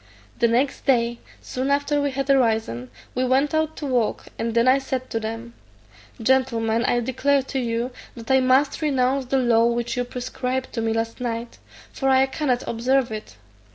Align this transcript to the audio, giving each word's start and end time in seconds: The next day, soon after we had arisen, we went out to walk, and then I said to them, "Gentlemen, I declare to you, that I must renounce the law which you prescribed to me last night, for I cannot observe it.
The 0.39 0.47
next 0.47 0.87
day, 0.87 1.19
soon 1.43 1.69
after 1.69 2.01
we 2.01 2.09
had 2.09 2.27
arisen, 2.31 2.89
we 3.13 3.23
went 3.23 3.53
out 3.53 3.77
to 3.77 3.85
walk, 3.85 4.25
and 4.39 4.55
then 4.55 4.67
I 4.67 4.79
said 4.79 5.11
to 5.11 5.19
them, 5.19 5.53
"Gentlemen, 6.19 6.83
I 6.85 7.01
declare 7.01 7.43
to 7.43 7.59
you, 7.59 7.91
that 8.15 8.31
I 8.31 8.39
must 8.39 8.81
renounce 8.81 9.25
the 9.25 9.37
law 9.37 9.65
which 9.67 9.95
you 9.95 10.03
prescribed 10.03 10.73
to 10.73 10.81
me 10.81 10.91
last 10.91 11.21
night, 11.21 11.59
for 11.93 12.09
I 12.09 12.25
cannot 12.25 12.67
observe 12.67 13.11
it. 13.11 13.35